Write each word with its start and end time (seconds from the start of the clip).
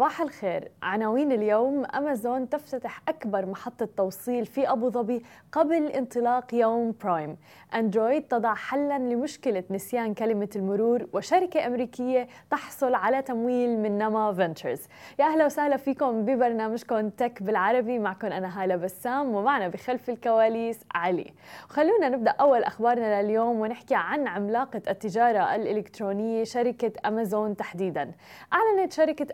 صباح 0.00 0.20
الخير. 0.20 0.70
عناوين 0.82 1.32
اليوم 1.32 1.84
أمازون 1.84 2.48
تفتتح 2.48 3.02
أكبر 3.08 3.46
محطة 3.46 3.88
توصيل 3.96 4.46
في 4.46 4.70
أبو 4.72 4.90
ظبي 4.90 5.22
قبل 5.52 5.86
انطلاق 5.86 6.54
يوم 6.54 6.94
برايم 7.04 7.36
أندرويد 7.74 8.22
تضع 8.22 8.54
حلا 8.54 8.98
لمشكلة 8.98 9.64
نسيان 9.70 10.14
كلمة 10.14 10.48
المرور 10.56 11.06
وشركة 11.12 11.66
أمريكية 11.66 12.28
تحصل 12.50 12.94
على 12.94 13.22
تمويل 13.22 13.78
من 13.78 13.98
نما 13.98 14.32
فنتشرز 14.32 14.88
يا 15.18 15.24
أهلا 15.24 15.46
وسهلا 15.46 15.76
فيكم 15.76 16.24
ببرنامجكم 16.24 17.08
تك 17.08 17.42
بالعربي. 17.42 17.98
معكم 17.98 18.26
أنا 18.26 18.62
هالة 18.62 18.76
بسام 18.76 19.34
ومعنا 19.34 19.68
بخلف 19.68 20.10
الكواليس 20.10 20.80
علي. 20.94 21.32
خلونا 21.68 22.08
نبدأ 22.08 22.30
أول 22.30 22.62
أخبارنا 22.62 23.22
لليوم 23.22 23.60
ونحكي 23.60 23.94
عن 23.94 24.28
عملاقة 24.28 24.82
التجارة 24.88 25.54
الإلكترونية 25.54 26.44
شركة 26.44 26.92
أمازون 27.08 27.56
تحديدا. 27.56 28.12
أعلنت 28.52 28.92
شركة 28.92 29.26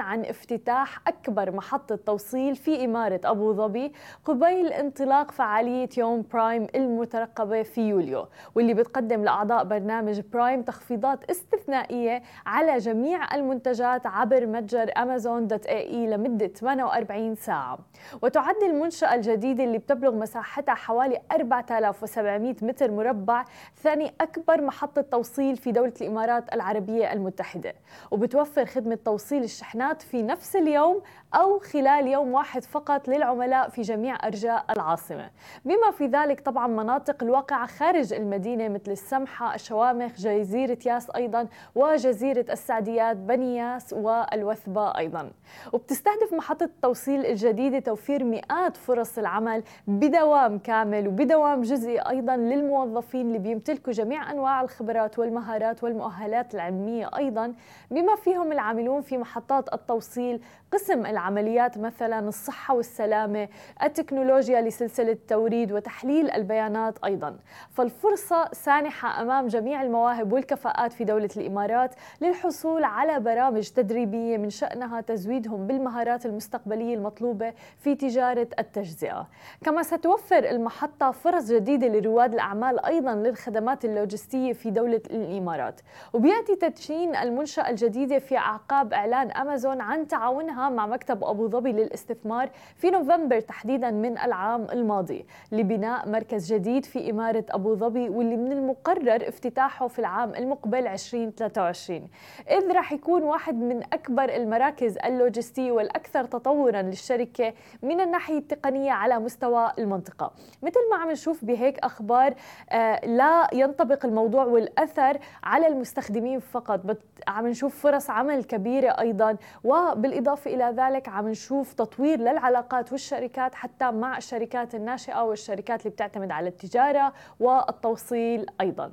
عن 0.00 0.24
افتتاح 0.24 0.98
أكبر 1.08 1.50
محطة 1.50 1.96
توصيل 1.96 2.56
في 2.56 2.84
إمارة 2.84 3.20
أبو 3.24 3.52
ظبي 3.52 3.92
قبيل 4.24 4.72
انطلاق 4.72 5.30
فعالية 5.30 5.88
يوم 5.98 6.24
برايم 6.32 6.66
المترقبة 6.74 7.62
في 7.62 7.80
يوليو 7.88 8.26
واللي 8.54 8.74
بتقدم 8.74 9.24
لأعضاء 9.24 9.64
برنامج 9.64 10.20
برايم 10.20 10.62
تخفيضات 10.62 11.30
استثنائية 11.30 12.22
على 12.46 12.78
جميع 12.78 13.34
المنتجات 13.34 14.06
عبر 14.06 14.46
متجر 14.46 14.90
أمازون 14.96 15.46
دوت 15.46 15.66
إي 15.66 16.06
لمدة 16.06 16.46
48 16.46 17.34
ساعة. 17.34 17.78
وتعد 18.22 18.62
المنشأة 18.62 19.14
الجديدة 19.14 19.64
اللي 19.64 19.78
بتبلغ 19.78 20.14
مساحتها 20.14 20.74
حوالي 20.74 21.20
4700 21.32 22.56
متر 22.62 22.90
مربع 22.90 23.44
ثاني 23.82 24.14
أكبر 24.20 24.60
محطة 24.60 25.02
توصيل 25.02 25.56
في 25.56 25.72
دولة 25.72 25.92
الإمارات 26.00 26.54
العربية 26.54 27.12
المتحدة. 27.12 27.74
وبتوفر 28.10 28.64
خدمة 28.66 28.98
توصيل 29.04 29.42
الشحنات 29.42 29.89
الشحنات 29.90 30.02
في 30.02 30.22
نفس 30.22 30.56
اليوم 30.56 31.02
أو 31.34 31.58
خلال 31.58 32.06
يوم 32.06 32.32
واحد 32.32 32.64
فقط 32.64 33.08
للعملاء 33.08 33.68
في 33.68 33.82
جميع 33.82 34.26
أرجاء 34.26 34.64
العاصمة. 34.70 35.30
بما 35.64 35.90
في 35.90 36.06
ذلك 36.06 36.40
طبعا 36.40 36.66
مناطق 36.66 37.22
الواقعة 37.22 37.66
خارج 37.66 38.12
المدينة 38.12 38.68
مثل 38.68 38.90
السمحة 38.90 39.54
الشوامخ 39.54 40.16
جزيرة 40.16 40.78
ياس 40.86 41.10
أيضا 41.10 41.48
وجزيرة 41.74 42.44
السعديات 42.50 43.16
بني 43.16 43.56
ياس 43.56 43.92
والوثبة 43.92 44.98
أيضا. 44.98 45.30
وبتستهدف 45.72 46.32
محطة 46.32 46.64
التوصيل 46.64 47.26
الجديدة 47.26 47.78
توفير 47.78 48.24
مئات 48.24 48.76
فرص 48.76 49.18
العمل 49.18 49.62
بدوام 49.86 50.58
كامل 50.58 51.08
وبدوام 51.08 51.62
جزئي 51.62 51.98
أيضا 51.98 52.36
للموظفين 52.36 53.26
اللي 53.26 53.38
بيمتلكوا 53.38 53.92
جميع 53.92 54.30
أنواع 54.30 54.60
الخبرات 54.60 55.18
والمهارات 55.18 55.84
والمؤهلات 55.84 56.54
العلمية 56.54 57.10
أيضا. 57.16 57.54
بما 57.90 58.16
فيهم 58.16 58.52
العاملون 58.52 59.00
في 59.00 59.18
محطات 59.18 59.68
التوصيل 59.74 60.40
قسم 60.72 61.06
العمليات 61.06 61.78
مثلا 61.78 62.18
الصحة 62.28 62.74
والسلامة 62.74 63.48
التكنولوجيا 63.82 64.60
لسلسلة 64.60 65.12
التوريد 65.12 65.72
وتحليل 65.72 66.30
البيانات 66.30 67.04
أيضا. 67.04 67.36
فالفرصة 67.70 68.48
سانحة 68.52 69.22
أمام 69.22 69.46
جميع 69.46 69.82
المواهب 69.82 70.32
والكفاءات 70.32 70.92
في 70.92 71.04
دولة 71.04 71.28
الإمارات 71.36 71.94
للحصول 72.20 72.84
على 72.84 73.20
برامج 73.20 73.68
تدريبية 73.68 74.36
من 74.36 74.50
شأنها 74.50 75.00
تزويدهم 75.00 75.66
بالمهارات 75.66 76.26
المستقبلية 76.26 76.94
المطلوبة 76.94 77.52
في 77.78 77.94
تجارة 77.94 78.48
التجزئة. 78.58 79.26
كما 79.64 79.82
ستوفر 79.82 80.38
المحطة 80.38 81.10
فرص 81.10 81.52
جديدة 81.52 81.88
لرواد 81.88 82.34
الأعمال 82.34 82.84
أيضا 82.84 83.14
للخدمات 83.14 83.84
اللوجستية 83.84 84.52
في 84.52 84.70
دولة 84.70 85.02
الإمارات. 85.10 85.80
وبيأتي 86.12 86.56
تدشين 86.56 87.16
المنشأة 87.16 87.70
الجديدة 87.70 88.18
في 88.18 88.36
أعقاب 88.36 88.92
إعلان 88.92 89.30
أمازون 89.30 89.59
عن 89.66 90.08
تعاونها 90.08 90.68
مع 90.68 90.86
مكتب 90.86 91.24
أبو 91.24 91.48
ظبي 91.48 91.72
للاستثمار 91.72 92.50
في 92.76 92.90
نوفمبر 92.90 93.40
تحديدا 93.40 93.90
من 93.90 94.18
العام 94.18 94.66
الماضي 94.72 95.26
لبناء 95.52 96.08
مركز 96.08 96.52
جديد 96.52 96.84
في 96.84 97.10
إمارة 97.10 97.44
أبو 97.50 97.74
ظبي 97.74 98.08
واللي 98.08 98.36
من 98.36 98.52
المقرر 98.52 99.28
افتتاحه 99.28 99.88
في 99.88 99.98
العام 99.98 100.34
المقبل 100.34 100.86
2023 100.86 102.08
إذ 102.50 102.72
راح 102.72 102.92
يكون 102.92 103.22
واحد 103.22 103.54
من 103.54 103.82
أكبر 103.92 104.24
المراكز 104.36 104.98
اللوجستية 104.98 105.72
والأكثر 105.72 106.24
تطورا 106.24 106.82
للشركة 106.82 107.52
من 107.82 108.00
الناحية 108.00 108.38
التقنية 108.38 108.92
على 108.92 109.18
مستوى 109.18 109.72
المنطقة. 109.78 110.32
مثل 110.62 110.80
ما 110.90 110.96
عم 110.96 111.10
نشوف 111.10 111.44
بهيك 111.44 111.78
أخبار 111.78 112.34
آه 112.70 113.06
لا 113.06 113.48
ينطبق 113.52 114.06
الموضوع 114.06 114.44
والأثر 114.44 115.18
على 115.42 115.66
المستخدمين 115.66 116.38
فقط 116.38 116.80
عم 117.28 117.46
نشوف 117.46 117.82
فرص 117.82 118.10
عمل 118.10 118.44
كبيرة 118.44 118.90
أيضا 118.90 119.36
وبالإضافة 119.64 120.54
إلى 120.54 120.74
ذلك 120.76 121.08
عم 121.08 121.28
نشوف 121.28 121.72
تطوير 121.72 122.18
للعلاقات 122.18 122.92
والشركات 122.92 123.54
حتى 123.54 123.90
مع 123.90 124.16
الشركات 124.16 124.74
الناشئة 124.74 125.22
والشركات 125.22 125.80
اللي 125.80 125.90
بتعتمد 125.90 126.30
على 126.30 126.48
التجارة 126.48 127.12
والتوصيل 127.40 128.46
أيضا. 128.60 128.92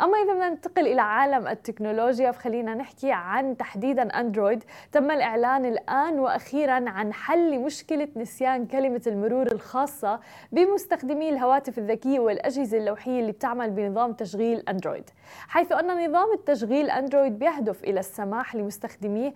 أما 0.00 0.18
إذا 0.18 0.32
بدنا 0.32 0.48
ننتقل 0.48 0.86
إلى 0.86 1.00
عالم 1.00 1.46
التكنولوجيا 1.48 2.30
فخلينا 2.30 2.74
نحكي 2.74 3.12
عن 3.12 3.56
تحديدا 3.56 4.20
أندرويد. 4.20 4.64
تم 4.92 5.10
الإعلان 5.10 5.64
الآن 5.64 6.18
وأخيرا 6.18 6.90
عن 6.90 7.12
حل 7.12 7.60
مشكلة 7.60 8.08
نسيان 8.16 8.66
كلمة 8.66 9.02
المرور 9.06 9.46
الخاصة 9.52 10.20
بمستخدمي 10.52 11.28
الهواتف 11.28 11.78
الذكية 11.78 12.20
والأجهزة 12.20 12.78
اللوحية 12.78 13.20
اللي 13.20 13.32
بتعمل 13.32 13.70
بنظام 13.70 14.12
تشغيل 14.12 14.62
أندرويد. 14.68 15.10
حيث 15.48 15.72
أن 15.72 16.08
نظام 16.08 16.32
التشغيل 16.32 16.90
أندرويد 16.90 17.38
بيهدف 17.38 17.84
إلى 17.84 18.00
السماح 18.00 18.54
لمستخدميه 18.54 19.34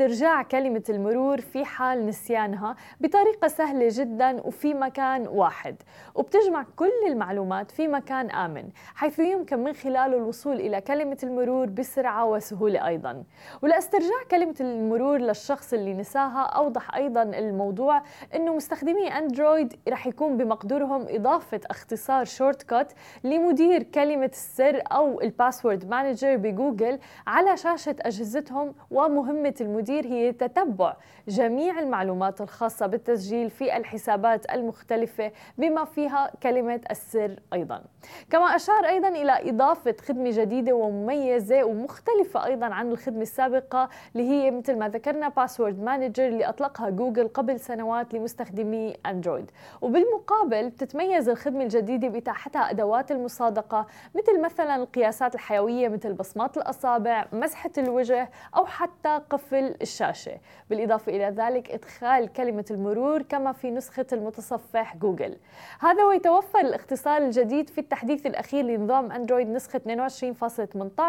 باسترجاع 0.00 0.42
كلمة 0.42 0.82
المرور 0.88 1.40
في 1.40 1.64
حال 1.64 2.06
نسيانها 2.06 2.76
بطريقة 3.00 3.48
سهلة 3.48 3.88
جدا 3.90 4.40
وفي 4.46 4.74
مكان 4.74 5.26
واحد. 5.28 5.76
وبتجمع 6.14 6.66
كل 6.76 6.90
المعلومات 7.06 7.70
في 7.70 7.88
مكان 7.88 8.30
آمن 8.30 8.68
حيث 8.94 9.18
يمكن 9.18 9.58
من 9.64 9.72
خلاله 9.72 10.16
الوصول 10.16 10.60
إلى 10.60 10.80
كلمة 10.80 11.18
المرور 11.22 11.66
بسرعة 11.66 12.26
وسهولة 12.26 12.86
أيضا. 12.86 13.24
ولاسترجاع 13.62 14.22
كلمة 14.30 14.54
المرور 14.60 15.18
للشخص 15.18 15.72
اللي 15.72 15.94
نساها 15.94 16.42
أوضح 16.42 16.94
أيضا 16.94 17.22
الموضوع 17.22 18.02
أنه 18.34 18.54
مستخدمي 18.54 19.08
أندرويد 19.18 19.76
رح 19.88 20.06
يكون 20.06 20.36
بمقدورهم 20.36 21.06
إضافة 21.08 21.60
اختصار 21.70 22.24
شورت 22.24 22.62
كات 22.62 22.92
لمدير 23.24 23.82
كلمة 23.82 24.30
السر 24.32 24.82
أو 24.92 25.20
الباسورد 25.20 25.88
مانجر 25.88 26.36
بجوجل 26.36 26.98
على 27.26 27.56
شاشة 27.56 27.96
أجهزتهم 28.00 28.74
ومهمة 28.90 29.54
المدير 29.60 29.89
هي 29.90 30.32
تتبع 30.32 30.96
جميع 31.28 31.78
المعلومات 31.78 32.40
الخاصة 32.40 32.86
بالتسجيل 32.86 33.50
في 33.50 33.76
الحسابات 33.76 34.52
المختلفة 34.52 35.32
بما 35.58 35.84
فيها 35.84 36.30
كلمة 36.42 36.80
السر 36.90 37.36
أيضا. 37.52 37.82
كما 38.30 38.56
أشار 38.56 38.84
أيضا 38.86 39.08
إلى 39.08 39.50
إضافة 39.50 39.94
خدمة 40.08 40.30
جديدة 40.30 40.72
ومميزة 40.72 41.64
ومختلفة 41.64 42.44
أيضا 42.44 42.66
عن 42.66 42.90
الخدمة 42.92 43.22
السابقة 43.22 43.88
اللي 44.16 44.30
هي 44.30 44.50
مثل 44.50 44.78
ما 44.78 44.88
ذكرنا 44.88 45.28
باسورد 45.28 45.82
مانجر 45.82 46.26
اللي 46.26 46.44
أطلقها 46.48 46.90
جوجل 46.90 47.28
قبل 47.28 47.60
سنوات 47.60 48.14
لمستخدمي 48.14 48.94
أندرويد. 49.06 49.50
وبالمقابل 49.80 50.68
بتتميز 50.70 51.28
الخدمة 51.28 51.62
الجديدة 51.62 52.08
بإتاحتها 52.08 52.70
أدوات 52.70 53.10
المصادقة 53.10 53.86
مثل 54.14 54.40
مثلا 54.42 54.76
القياسات 54.76 55.34
الحيوية 55.34 55.88
مثل 55.88 56.12
بصمات 56.12 56.56
الأصابع 56.56 57.26
مسحة 57.32 57.70
الوجه 57.78 58.30
أو 58.56 58.66
حتى 58.66 59.20
قفل 59.30 59.74
الشاشة. 59.82 60.38
بالإضافة 60.70 61.12
إلى 61.12 61.24
ذلك 61.24 61.70
إدخال 61.70 62.32
كلمة 62.32 62.64
المرور 62.70 63.22
كما 63.22 63.52
في 63.52 63.70
نسخة 63.70 64.06
المتصفح 64.12 64.96
جوجل. 64.96 65.36
هذا 65.80 66.04
ويتوفر 66.04 66.60
الاختصار 66.60 67.22
الجديد 67.22 67.68
في 67.70 67.78
التحديث 67.78 68.26
الأخير 68.26 68.64
لنظام 68.64 69.12
أندرويد 69.12 69.48
نسخة 69.48 69.80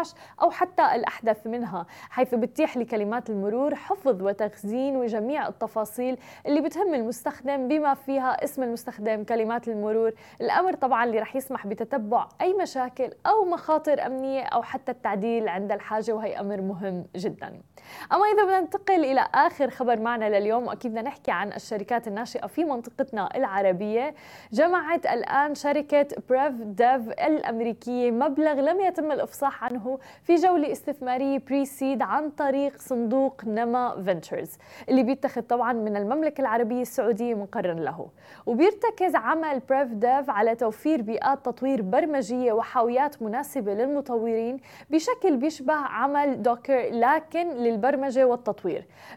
22.18 0.04 0.14
أو 0.42 0.50
حتى 0.50 0.94
الأحدث 0.94 1.46
منها 1.46 1.86
حيث 2.10 2.34
بتتيح 2.34 2.76
لكلمات 2.76 3.30
المرور 3.30 3.74
حفظ 3.74 4.22
وتخزين 4.22 4.96
وجميع 4.96 5.48
التفاصيل 5.48 6.16
اللي 6.46 6.60
بتهم 6.60 6.94
المستخدم 6.94 7.68
بما 7.68 7.94
فيها 7.94 8.44
اسم 8.44 8.62
المستخدم 8.62 9.24
كلمات 9.24 9.68
المرور. 9.68 10.12
الأمر 10.40 10.74
طبعا 10.74 11.04
اللي 11.04 11.18
رح 11.18 11.36
يسمح 11.36 11.66
بتتبع 11.66 12.28
أي 12.40 12.52
مشاكل 12.52 13.10
أو 13.26 13.44
مخاطر 13.44 14.06
أمنية 14.06 14.42
أو 14.42 14.62
حتى 14.62 14.92
التعديل 14.92 15.48
عند 15.48 15.72
الحاجة 15.72 16.12
وهي 16.12 16.40
أمر 16.40 16.60
مهم 16.60 17.04
جدا. 17.16 17.60
أما 18.12 18.24
إذا 18.34 18.44
بدنا 18.44 18.61
ننتقل 18.62 19.04
إلى 19.04 19.28
آخر 19.34 19.70
خبر 19.70 20.00
معنا 20.00 20.38
لليوم 20.38 20.66
وأكيد 20.66 20.90
بدنا 20.90 21.02
نحكي 21.02 21.30
عن 21.30 21.52
الشركات 21.52 22.08
الناشئة 22.08 22.46
في 22.46 22.64
منطقتنا 22.64 23.28
العربية. 23.36 24.14
جمعت 24.52 25.06
الآن 25.06 25.54
شركة 25.54 26.06
بريف 26.28 26.52
ديف 26.54 27.08
الأمريكية 27.08 28.10
مبلغ 28.10 28.52
لم 28.52 28.80
يتم 28.80 29.12
الإفصاح 29.12 29.64
عنه 29.64 29.98
في 30.22 30.34
جولة 30.34 30.72
استثمارية 30.72 31.38
بري 31.38 31.64
سيد 31.64 32.02
عن 32.02 32.30
طريق 32.30 32.78
صندوق 32.78 33.44
نما 33.44 34.02
فينتشرز 34.04 34.58
اللي 34.88 35.02
بيتخذ 35.02 35.42
طبعا 35.42 35.72
من 35.72 35.96
المملكة 35.96 36.40
العربية 36.40 36.82
السعودية 36.82 37.34
مقرا 37.34 37.74
له. 37.74 38.08
وبيرتكز 38.46 39.14
عمل 39.14 39.60
بريف 39.70 39.88
ديف 39.88 40.30
على 40.30 40.54
توفير 40.54 41.02
بيئات 41.02 41.46
تطوير 41.46 41.82
برمجية 41.82 42.52
وحاويات 42.52 43.22
مناسبة 43.22 43.74
للمطورين 43.74 44.56
بشكل 44.90 45.36
بيشبه 45.36 45.74
عمل 45.74 46.42
دوكر 46.42 46.88
لكن 46.92 47.48
للبرمجة 47.48 48.24
والتطوير. 48.26 48.51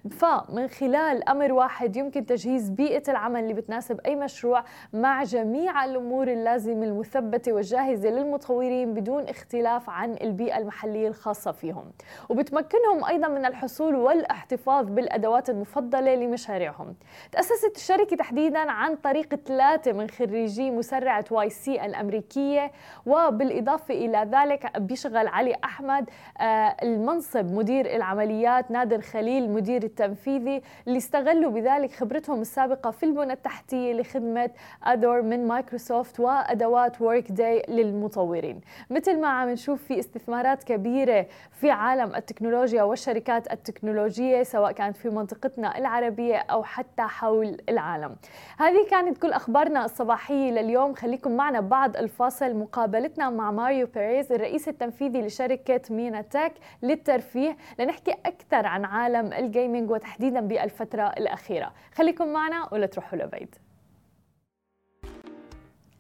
فمن 0.09 0.67
خلال 0.67 1.29
أمر 1.29 1.53
واحد 1.53 1.95
يمكن 1.95 2.25
تجهيز 2.25 2.69
بيئة 2.69 3.03
العمل 3.11 3.39
اللي 3.39 3.53
بتناسب 3.53 3.99
أي 3.99 4.15
مشروع 4.15 4.63
مع 4.93 5.23
جميع 5.23 5.85
الأمور 5.85 6.27
اللازمة 6.27 6.85
المثبتة 6.85 7.53
والجاهزة 7.53 8.09
للمطورين 8.09 8.93
بدون 8.93 9.23
اختلاف 9.23 9.89
عن 9.89 10.15
البيئة 10.21 10.57
المحلية 10.57 11.07
الخاصة 11.07 11.51
فيهم. 11.51 11.91
وبتمكنهم 12.29 13.05
أيضا 13.05 13.27
من 13.27 13.45
الحصول 13.45 13.95
والاحتفاظ 13.95 14.89
بالأدوات 14.89 15.49
المفضلة 15.49 16.15
لمشاريعهم. 16.15 16.95
تأسست 17.31 17.75
الشركة 17.75 18.15
تحديدا 18.15 18.71
عن 18.71 18.95
طريق 18.95 19.35
ثلاثة 19.35 19.91
من 19.91 20.09
خريجي 20.09 20.71
مسرعة 20.71 21.25
واي 21.31 21.49
سي 21.49 21.85
الأمريكية 21.85 22.71
وبالإضافة 23.05 23.93
إلى 23.93 24.29
ذلك 24.31 24.77
بيشغل 24.77 25.27
علي 25.27 25.55
أحمد 25.63 26.09
آه، 26.39 26.75
المنصب 26.83 27.51
مدير 27.51 27.95
العمليات 27.95 28.71
نادر 28.71 29.01
خليل 29.01 29.24
مدير 29.25 29.83
التنفيذي 29.83 30.61
اللي 30.87 30.97
استغلوا 30.97 31.51
بذلك 31.51 31.91
خبرتهم 31.91 32.41
السابقة 32.41 32.91
في 32.91 33.03
البنى 33.03 33.33
التحتية 33.33 33.93
لخدمة 33.93 34.49
أدور 34.83 35.21
من 35.21 35.47
مايكروسوفت 35.47 36.19
وأدوات 36.19 37.01
ورك 37.01 37.31
داي 37.31 37.63
للمطورين. 37.69 38.61
مثل 38.89 39.19
ما 39.19 39.27
عم 39.27 39.49
نشوف 39.49 39.83
في 39.83 39.99
استثمارات 39.99 40.63
كبيرة 40.63 41.25
في 41.51 41.71
عالم 41.71 42.15
التكنولوجيا 42.15 42.83
والشركات 42.83 43.53
التكنولوجية 43.53 44.43
سواء 44.43 44.71
كانت 44.71 44.97
في 44.97 45.09
منطقتنا 45.09 45.77
العربية 45.77 46.37
أو 46.37 46.63
حتى 46.63 47.01
حول 47.01 47.57
العالم. 47.69 48.15
هذه 48.57 48.87
كانت 48.91 49.17
كل 49.17 49.31
أخبارنا 49.31 49.85
الصباحية 49.85 50.51
لليوم. 50.51 50.93
خليكم 50.93 51.31
معنا 51.31 51.59
بعد 51.59 51.97
الفاصل. 51.97 52.55
مقابلتنا 52.55 53.29
مع 53.29 53.51
ماريو 53.51 53.87
بيريز 53.87 54.31
الرئيس 54.31 54.67
التنفيذي 54.67 55.21
لشركة 55.21 55.81
مينا 55.89 56.21
تك 56.21 56.53
للترفيه 56.83 57.57
لنحكي 57.79 58.11
أكثر 58.25 58.65
عن 58.65 58.85
عالم 58.85 59.04
الجيمنج 59.07 59.91
وتحديدا 59.91 60.39
بالفترة 60.41 61.03
الأخيرة 61.03 61.71
خليكم 61.95 62.33
معنا 62.33 62.69
ولا 62.71 62.85
تروحوا 62.85 63.19
لبعيد 63.19 63.55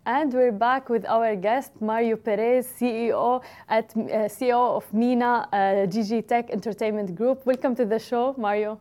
And 0.07 0.31
we're 0.33 0.51
back 0.51 0.89
with 0.89 1.03
our 1.07 1.35
guest, 1.35 1.71
Mario 1.81 2.15
Perez, 2.15 2.67
CEO 2.67 3.41
at 3.67 3.91
uh, 3.97 4.29
CEO 4.29 4.77
of 4.77 4.93
Mina 4.93 5.49
uh, 5.51 5.57
GG 5.87 6.27
Tech 6.27 6.51
Entertainment 6.51 7.15
Group. 7.15 7.43
Welcome 7.43 7.75
to 7.75 7.85
the 7.85 7.97
show, 7.97 8.35
Mario. 8.37 8.79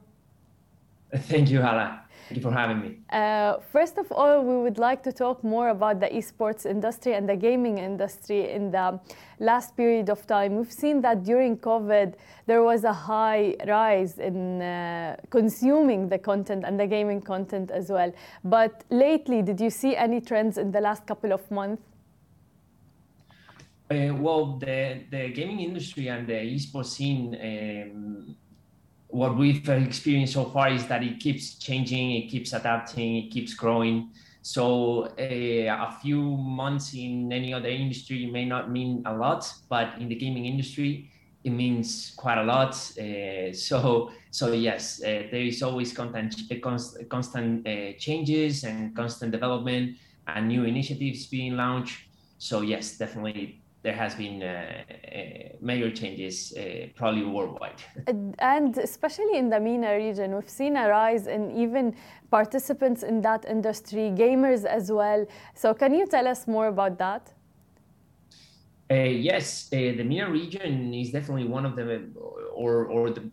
Thank 1.16 1.50
you, 1.50 1.62
Hala. 1.62 2.03
Thank 2.28 2.36
you 2.38 2.42
for 2.42 2.52
having 2.52 2.80
me. 2.80 2.98
Uh, 3.10 3.58
first 3.70 3.98
of 3.98 4.10
all, 4.10 4.42
we 4.42 4.56
would 4.62 4.78
like 4.78 5.02
to 5.02 5.12
talk 5.12 5.44
more 5.44 5.68
about 5.68 6.00
the 6.00 6.08
esports 6.08 6.64
industry 6.64 7.12
and 7.12 7.28
the 7.28 7.36
gaming 7.36 7.78
industry 7.78 8.50
in 8.50 8.70
the 8.70 8.98
last 9.40 9.76
period 9.76 10.08
of 10.08 10.26
time. 10.26 10.56
We've 10.56 10.72
seen 10.72 11.02
that 11.02 11.22
during 11.22 11.58
COVID, 11.58 12.14
there 12.46 12.62
was 12.62 12.84
a 12.84 12.92
high 12.92 13.56
rise 13.66 14.18
in 14.18 14.62
uh, 14.62 15.16
consuming 15.28 16.08
the 16.08 16.18
content 16.18 16.64
and 16.66 16.80
the 16.80 16.86
gaming 16.86 17.20
content 17.20 17.70
as 17.70 17.90
well. 17.90 18.10
But 18.42 18.84
lately, 18.88 19.42
did 19.42 19.60
you 19.60 19.70
see 19.70 19.94
any 19.94 20.20
trends 20.22 20.56
in 20.56 20.72
the 20.72 20.80
last 20.80 21.06
couple 21.06 21.32
of 21.32 21.50
months? 21.50 21.82
Uh, 23.90 24.14
well, 24.14 24.56
the, 24.56 25.02
the 25.10 25.28
gaming 25.28 25.60
industry 25.60 26.08
and 26.08 26.26
the 26.26 26.32
esports 26.32 26.86
scene 26.86 27.34
um, 27.34 28.36
what 29.14 29.38
we've 29.38 29.68
experienced 29.68 30.32
so 30.32 30.44
far 30.46 30.70
is 30.70 30.86
that 30.88 31.04
it 31.04 31.20
keeps 31.20 31.54
changing, 31.54 32.10
it 32.16 32.28
keeps 32.28 32.52
adapting, 32.52 33.16
it 33.16 33.30
keeps 33.30 33.54
growing. 33.54 34.10
So 34.42 35.04
uh, 35.04 35.86
a 35.88 35.96
few 36.02 36.20
months 36.20 36.94
in 36.94 37.32
any 37.32 37.54
other 37.54 37.68
industry 37.68 38.26
may 38.26 38.44
not 38.44 38.72
mean 38.72 39.04
a 39.06 39.14
lot, 39.14 39.50
but 39.68 39.94
in 40.00 40.08
the 40.08 40.16
gaming 40.16 40.46
industry, 40.46 41.10
it 41.44 41.50
means 41.50 42.12
quite 42.16 42.38
a 42.38 42.42
lot. 42.42 42.74
Uh, 42.98 43.52
so 43.52 44.10
so 44.32 44.52
yes, 44.52 45.00
uh, 45.00 45.30
there 45.30 45.46
is 45.46 45.62
always 45.62 45.92
constant 45.92 46.34
constant 47.08 47.68
uh, 47.68 47.92
changes 47.96 48.64
and 48.64 48.96
constant 48.96 49.30
development 49.30 49.96
and 50.26 50.48
new 50.48 50.64
initiatives 50.64 51.28
being 51.28 51.56
launched. 51.56 51.98
So 52.38 52.62
yes, 52.62 52.98
definitely 52.98 53.63
there 53.84 53.92
has 53.92 54.14
been 54.14 54.42
uh, 54.42 54.46
uh, 54.46 55.20
major 55.60 55.90
changes, 55.90 56.54
uh, 56.56 56.86
probably 56.96 57.24
worldwide. 57.24 57.80
And 58.38 58.76
especially 58.78 59.36
in 59.36 59.50
the 59.50 59.60
MENA 59.60 59.94
region, 59.96 60.34
we've 60.34 60.48
seen 60.48 60.74
a 60.76 60.88
rise 60.88 61.26
in 61.26 61.50
even 61.50 61.94
participants 62.30 63.02
in 63.02 63.20
that 63.20 63.44
industry, 63.44 64.10
gamers 64.22 64.64
as 64.64 64.90
well. 64.90 65.26
So 65.54 65.74
can 65.74 65.92
you 65.94 66.06
tell 66.06 66.26
us 66.26 66.48
more 66.48 66.68
about 66.68 66.98
that? 66.98 67.32
Uh, 68.90 68.94
yes, 69.30 69.68
uh, 69.70 69.76
the 69.76 70.04
MENA 70.10 70.30
region 70.30 70.94
is 70.94 71.10
definitely 71.10 71.46
one 71.46 71.66
of 71.66 71.76
the, 71.76 72.08
or, 72.54 72.86
or 72.86 73.10
the, 73.10 73.30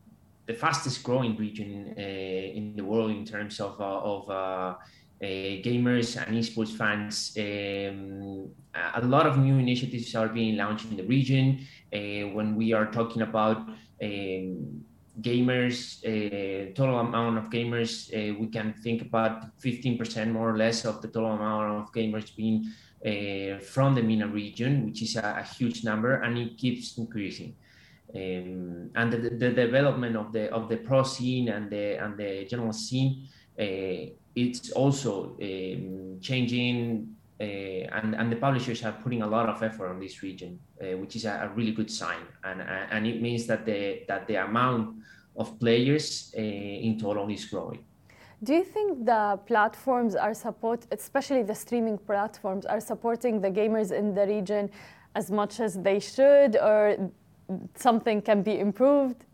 the 0.48 0.54
fastest 0.54 1.02
growing 1.02 1.38
region 1.38 1.96
uh, 1.98 2.02
in 2.02 2.76
the 2.76 2.84
world 2.84 3.12
in 3.12 3.24
terms 3.24 3.62
of, 3.62 3.80
of 3.80 4.30
uh, 4.30 4.76
gamers 5.22 6.18
and 6.18 6.38
esports 6.38 6.76
fans. 6.76 7.38
Um, 7.38 8.50
a 8.96 9.02
lot 9.06 9.28
of 9.28 9.38
new 9.38 9.58
initiatives 9.58 10.16
are 10.16 10.30
being 10.30 10.58
launched 10.58 10.86
in 10.86 10.98
the 10.98 11.04
region. 11.04 11.66
Uh, 11.94 12.34
when 12.34 12.56
we 12.56 12.74
are 12.74 12.88
talking 12.88 13.22
about 13.22 13.58
um, 14.02 14.84
gamers, 15.20 16.02
uh, 16.06 16.74
total 16.74 17.00
amount 17.00 17.38
of 17.38 17.50
gamers, 17.50 18.10
uh, 18.14 18.34
we 18.40 18.48
can 18.48 18.74
think 18.74 19.02
about 19.02 19.58
15% 19.60 20.32
more 20.32 20.50
or 20.50 20.58
less 20.58 20.86
of 20.86 21.02
the 21.02 21.08
total 21.08 21.34
amount 21.34 21.82
of 21.82 21.94
gamers 21.94 22.36
being 22.36 22.72
uh, 23.06 23.60
from 23.60 23.96
the 23.96 24.02
MENA 24.02 24.28
region, 24.28 24.86
which 24.86 25.02
is 25.02 25.16
a, 25.16 25.38
a, 25.40 25.44
huge 25.44 25.84
number, 25.84 26.22
and 26.22 26.38
it 26.38 26.58
keeps 26.58 26.98
increasing. 26.98 27.56
Um, 28.14 28.92
and 28.96 29.12
the, 29.12 29.18
the, 29.18 29.52
development 29.52 30.16
of 30.16 30.34
the 30.34 30.52
of 30.52 30.68
the 30.68 30.78
pro 30.78 31.04
scene 31.04 31.48
and 31.48 31.70
the 31.70 32.04
and 32.04 32.18
the 32.18 32.46
general 32.46 32.74
scene 32.74 33.30
it's 33.58 34.72
also 34.72 35.38
um, 35.42 36.18
changing 36.22 37.16
uh, 37.42 37.88
and, 37.98 38.14
and 38.14 38.32
the 38.32 38.36
publishers 38.36 38.84
are 38.84 38.92
putting 38.92 39.24
a 39.24 39.28
lot 39.28 39.50
of 39.50 39.64
effort 39.64 39.90
on 39.90 40.00
this 40.00 40.22
region, 40.22 40.60
uh, 40.80 40.96
which 40.98 41.16
is 41.16 41.26
a, 41.26 41.50
a, 41.50 41.50
really 41.56 41.72
good 41.72 41.90
sign. 41.90 42.22
And, 42.44 42.62
and 42.62 43.08
it 43.08 43.20
means 43.20 43.48
that 43.48 43.66
the, 43.66 44.04
that 44.08 44.28
the 44.28 44.36
amount 44.36 44.98
of 45.36 45.60
players 45.60 46.32
uh, 46.38 46.40
in 46.40 47.00
total 47.00 47.28
is 47.30 47.46
growing. 47.46 47.84
Do 48.44 48.54
you 48.54 48.64
think 48.64 49.06
the 49.06 49.40
platforms 49.48 50.14
are 50.16 50.36
support, 50.36 50.86
especially 50.92 51.42
the 51.42 51.56
streaming 51.56 51.98
platforms, 51.98 52.68
are 52.68 52.80
supporting 52.80 53.42
the 53.42 53.50
gamers 53.50 53.92
in 53.92 54.14
the 54.14 54.28
region 54.28 54.70
as 55.16 55.32
much 55.32 55.60
as 55.60 55.80
they 55.80 56.00
should, 56.00 56.56
or 56.58 57.12
something 57.74 58.22
can 58.22 58.44
be 58.44 58.60
improved? 58.60 59.26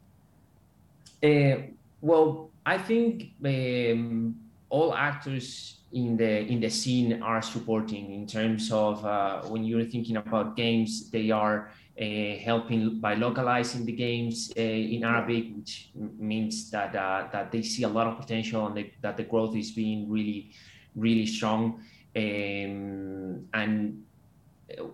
Uh, 1.21 1.57
well, 1.99 2.51
I 2.67 2.77
think 2.77 3.31
um, 3.45 4.35
all 4.69 4.93
actors 4.93 5.77
in 5.93 6.17
the 6.17 6.41
in 6.51 6.59
the 6.59 6.69
scene 6.69 7.23
are 7.23 7.41
supporting 7.41 8.13
in 8.13 8.27
terms 8.27 8.73
of 8.73 9.05
uh, 9.05 9.43
when 9.43 9.63
you're 9.63 9.85
thinking 9.85 10.17
about 10.17 10.57
games 10.57 11.09
they 11.09 11.31
are 11.31 11.71
uh, 11.97 12.35
helping 12.43 12.99
by 12.99 13.13
localizing 13.13 13.85
the 13.85 13.93
games 13.93 14.51
uh, 14.57 14.61
in 14.61 15.05
Arabic, 15.05 15.45
which 15.55 15.91
means 15.95 16.69
that 16.71 16.93
uh, 16.93 17.29
that 17.31 17.53
they 17.53 17.61
see 17.61 17.83
a 17.83 17.87
lot 17.87 18.05
of 18.05 18.17
potential 18.19 18.67
and 18.67 18.75
they, 18.75 18.93
that 19.01 19.15
the 19.15 19.23
growth 19.23 19.55
is 19.55 19.71
being 19.71 20.11
really, 20.11 20.51
really 20.93 21.25
strong. 21.25 21.79
Um, 22.17 23.47
and 23.53 24.03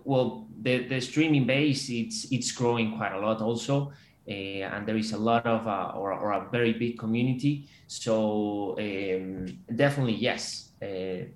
well, 0.04 0.46
the, 0.62 0.86
the 0.86 1.00
streaming 1.00 1.44
base 1.44 1.90
it's 1.90 2.30
it's 2.30 2.52
growing 2.52 2.96
quite 2.96 3.12
a 3.12 3.18
lot 3.18 3.40
also. 3.42 3.92
Uh, 4.26 4.64
and 4.74 4.86
there 4.86 4.96
is 4.96 5.12
a 5.12 5.18
lot 5.18 5.44
of 5.46 5.66
uh, 5.66 5.92
or, 5.94 6.12
or, 6.12 6.32
a 6.32 6.48
very 6.50 6.72
big 6.72 6.98
community. 6.98 7.68
So 7.86 8.74
um, 8.78 9.46
definitely 9.76 10.14
yes. 10.14 10.70
Uh, 10.80 11.26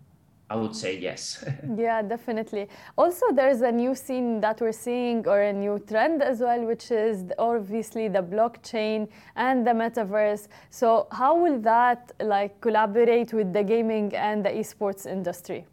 I 0.51 0.57
would 0.57 0.75
say 0.75 0.99
yes. 0.99 1.45
yeah, 1.77 2.01
definitely. 2.01 2.69
Also, 2.97 3.27
there's 3.33 3.61
a 3.61 3.71
new 3.71 3.95
scene 3.95 4.41
that 4.41 4.61
we're 4.63 4.73
seeing, 4.73 5.29
or 5.29 5.43
a 5.43 5.53
new 5.53 5.79
trend 5.79 6.23
as 6.23 6.41
well, 6.41 6.65
which 6.65 6.91
is 6.91 7.25
obviously 7.39 8.09
the 8.09 8.23
blockchain 8.23 9.09
and 9.37 9.67
the 9.67 9.73
metaverse. 9.73 10.49
So, 10.71 11.07
how 11.13 11.37
will 11.37 11.61
that 11.61 12.13
like 12.21 12.59
collaborate 12.63 13.35
with 13.35 13.53
the 13.53 13.63
gaming 13.63 14.15
and 14.15 14.43
the 14.43 14.51
esports 14.51 15.05
industry? 15.07 15.67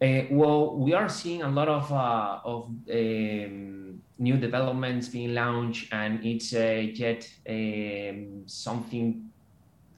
Uh, 0.00 0.22
well, 0.30 0.76
we 0.76 0.94
are 0.94 1.08
seeing 1.08 1.42
a 1.42 1.48
lot 1.48 1.68
of 1.68 1.92
uh, 1.92 2.38
of 2.44 2.70
um, 2.88 4.00
new 4.18 4.36
developments 4.36 5.08
being 5.08 5.34
launched, 5.34 5.92
and 5.92 6.24
it's 6.24 6.52
uh, 6.54 6.82
yet 6.92 7.28
um, 7.48 8.42
something 8.46 9.30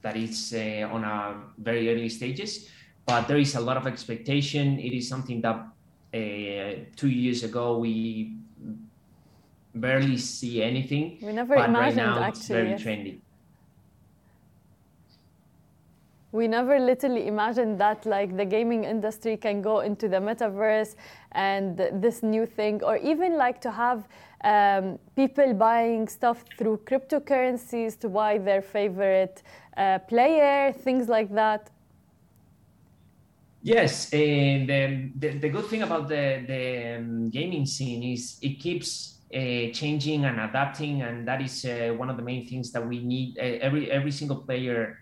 that 0.01 0.15
is 0.15 0.53
uh, 0.53 0.87
on 0.91 1.03
a 1.03 1.41
very 1.57 1.89
early 1.89 2.09
stages. 2.09 2.69
But 3.05 3.27
there 3.27 3.37
is 3.37 3.55
a 3.55 3.59
lot 3.59 3.77
of 3.77 3.87
expectation. 3.87 4.79
It 4.79 4.93
is 4.93 5.07
something 5.07 5.41
that 5.41 5.55
uh, 6.13 6.85
two 6.95 7.09
years 7.09 7.43
ago 7.43 7.77
we 7.77 8.37
barely 9.73 10.17
see 10.17 10.61
anything. 10.61 11.17
We 11.21 11.33
never 11.33 11.55
imagined 11.55 11.77
right 11.77 11.95
now, 11.95 12.19
actually. 12.23 12.39
It's 12.39 12.47
very 12.47 12.69
yes. 12.69 12.83
trendy. 12.83 13.19
We 16.31 16.47
never 16.47 16.79
literally 16.79 17.27
imagined 17.27 17.79
that 17.81 18.05
like 18.05 18.37
the 18.37 18.45
gaming 18.45 18.85
industry 18.85 19.35
can 19.35 19.61
go 19.61 19.81
into 19.81 20.07
the 20.07 20.17
metaverse 20.17 20.95
and 21.33 21.77
this 21.77 22.23
new 22.23 22.45
thing, 22.45 22.81
or 22.83 22.95
even 22.97 23.37
like 23.37 23.59
to 23.61 23.71
have 23.71 24.07
um, 24.43 24.97
people 25.15 25.53
buying 25.53 26.07
stuff 26.07 26.45
through 26.57 26.77
cryptocurrencies 26.85 27.99
to 27.99 28.09
buy 28.09 28.37
their 28.37 28.61
favorite 28.61 29.43
uh, 29.75 29.99
player, 29.99 30.71
things 30.71 31.09
like 31.09 31.33
that. 31.35 31.69
Yes, 33.61 34.11
and 34.11 34.67
the, 34.67 35.11
the, 35.19 35.37
the 35.37 35.49
good 35.49 35.65
thing 35.65 35.83
about 35.83 36.07
the, 36.07 36.43
the 36.47 36.95
um, 36.97 37.29
gaming 37.29 37.65
scene 37.65 38.01
is 38.01 38.39
it 38.41 38.59
keeps 38.59 39.19
uh, 39.33 39.71
changing 39.71 40.25
and 40.25 40.39
adapting, 40.39 41.03
and 41.03 41.27
that 41.27 41.41
is 41.41 41.63
uh, 41.65 41.93
one 41.95 42.09
of 42.09 42.17
the 42.17 42.23
main 42.23 42.47
things 42.47 42.71
that 42.71 42.87
we 42.87 43.03
need. 43.03 43.37
Uh, 43.37 43.59
every 43.61 43.91
every 43.91 44.11
single 44.11 44.37
player 44.37 44.97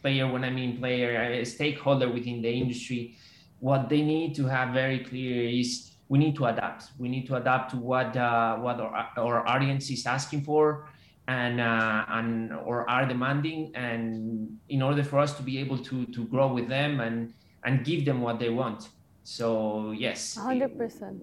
player, 0.00 0.30
when 0.30 0.44
I 0.44 0.50
mean 0.50 0.78
player, 0.78 1.40
a 1.40 1.44
stakeholder 1.44 2.10
within 2.10 2.42
the 2.42 2.50
industry, 2.50 3.16
what 3.60 3.88
they 3.88 4.02
need 4.02 4.34
to 4.36 4.46
have 4.46 4.72
very 4.72 5.00
clear 5.00 5.48
is 5.48 5.92
we 6.08 6.18
need 6.18 6.34
to 6.36 6.46
adapt. 6.46 6.90
We 6.98 7.08
need 7.08 7.26
to 7.28 7.36
adapt 7.36 7.70
to 7.70 7.76
what 7.76 8.16
uh, 8.16 8.56
what 8.56 8.80
our, 8.80 9.08
our, 9.16 9.46
audience 9.46 9.90
is 9.90 10.06
asking 10.06 10.42
for 10.42 10.88
and 11.28 11.60
uh, 11.60 12.04
and 12.08 12.52
or 12.52 12.88
are 12.90 13.06
demanding, 13.06 13.70
and 13.74 14.58
in 14.68 14.82
order 14.82 15.04
for 15.04 15.18
us 15.20 15.34
to 15.36 15.42
be 15.42 15.58
able 15.58 15.78
to 15.78 16.06
to 16.06 16.24
grow 16.26 16.52
with 16.52 16.68
them 16.68 17.00
and 17.00 17.32
and 17.64 17.84
give 17.84 18.04
them 18.04 18.20
what 18.20 18.40
they 18.40 18.50
want. 18.50 18.88
So 19.22 19.92
yes, 19.92 20.36
hundred 20.36 20.76
percent. 20.76 21.22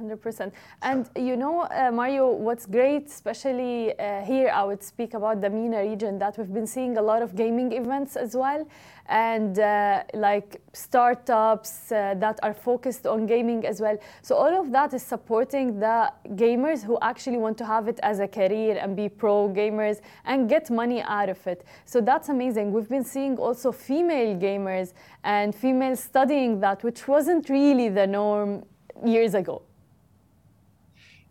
100%. 0.00 0.52
And 0.82 1.08
you 1.16 1.36
know, 1.36 1.62
uh, 1.62 1.90
Mario, 1.92 2.32
what's 2.32 2.66
great, 2.66 3.06
especially 3.06 3.98
uh, 3.98 4.22
here, 4.22 4.50
I 4.50 4.64
would 4.64 4.82
speak 4.82 5.14
about 5.14 5.40
the 5.40 5.50
MENA 5.50 5.82
region, 5.82 6.18
that 6.18 6.36
we've 6.36 6.52
been 6.52 6.66
seeing 6.66 6.96
a 6.96 7.02
lot 7.02 7.22
of 7.22 7.36
gaming 7.36 7.72
events 7.72 8.16
as 8.16 8.34
well, 8.34 8.66
and 9.06 9.58
uh, 9.58 10.02
like 10.14 10.60
startups 10.72 11.92
uh, 11.92 12.14
that 12.18 12.40
are 12.42 12.54
focused 12.54 13.06
on 13.06 13.26
gaming 13.26 13.66
as 13.66 13.80
well. 13.80 13.96
So 14.22 14.34
all 14.34 14.60
of 14.60 14.72
that 14.72 14.94
is 14.94 15.02
supporting 15.02 15.78
the 15.78 16.12
gamers 16.30 16.82
who 16.82 16.98
actually 17.02 17.36
want 17.36 17.58
to 17.58 17.66
have 17.66 17.86
it 17.88 18.00
as 18.02 18.20
a 18.20 18.26
career 18.26 18.78
and 18.80 18.96
be 18.96 19.08
pro 19.08 19.48
gamers 19.48 20.00
and 20.24 20.48
get 20.48 20.70
money 20.70 21.02
out 21.02 21.28
of 21.28 21.46
it. 21.46 21.64
So 21.84 22.00
that's 22.00 22.28
amazing. 22.28 22.72
We've 22.72 22.88
been 22.88 23.04
seeing 23.04 23.36
also 23.36 23.72
female 23.72 24.36
gamers 24.36 24.92
and 25.22 25.54
females 25.54 26.00
studying 26.00 26.60
that, 26.60 26.82
which 26.82 27.06
wasn't 27.06 27.48
really 27.48 27.88
the 27.90 28.06
norm 28.06 28.64
years 29.04 29.34
ago. 29.34 29.62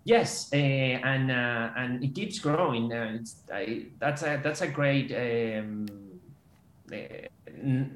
Yes, 0.06 0.52
uh, 0.52 0.58
and 0.58 1.32
uh, 1.32 1.70
and 1.78 2.04
it 2.04 2.14
keeps 2.14 2.40
growing. 2.40 2.92
Uh, 2.92 3.20
that's 4.00 4.24
a 4.24 4.40
that's 4.44 4.62
a 4.62 4.68
great 4.68 5.12
um, 5.16 5.88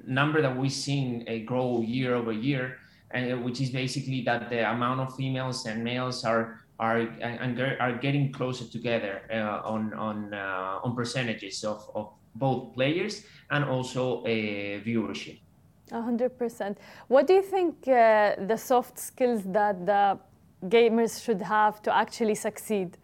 number 0.08 0.42
that 0.42 0.56
we've 0.56 0.72
seen 0.72 1.26
grow 1.46 1.82
year 1.82 2.16
over 2.16 2.32
year, 2.32 2.78
and 3.12 3.44
which 3.44 3.60
is 3.60 3.72
basically 3.72 4.22
that 4.22 4.50
the 4.50 4.70
amount 4.72 5.02
of 5.02 5.16
females 5.18 5.66
and 5.66 5.84
males 5.84 6.24
are 6.24 6.62
are 6.80 7.00
and 7.20 7.60
are 7.60 7.98
getting 7.98 8.32
closer 8.32 8.64
together 8.64 9.22
uh, 9.30 9.68
on 9.68 9.94
on 9.94 10.34
uh, 10.34 10.80
on 10.84 10.96
percentages 10.96 11.66
of, 11.66 11.92
of 11.94 12.14
both 12.36 12.74
players 12.74 13.26
and 13.52 13.66
also 13.66 14.24
viewership. 14.24 15.40
Hundred 15.92 16.38
percent. 16.38 16.78
What 17.10 17.28
do 17.28 17.34
you 17.34 17.42
think 17.42 17.86
uh, 17.88 18.36
the 18.46 18.58
soft 18.58 18.98
skills 18.98 19.44
that 19.46 19.86
the 19.86 20.20
gamers 20.64 21.24
should 21.24 21.42
have 21.42 21.82
to 21.84 21.96
actually 21.96 22.36
succeed? 22.36 22.98